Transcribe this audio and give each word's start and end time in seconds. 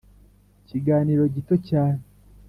ikiganiro 0.61 1.23
gito 1.33 1.55
cyane 1.67 2.01